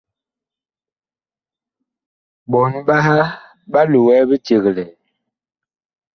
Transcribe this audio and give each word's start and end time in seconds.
Ɓɔɔn 2.49 2.73
ɓaha 2.87 3.15
ɓa 3.71 3.81
loɛ 3.91 4.15
biceglɛɛ. 4.29 4.85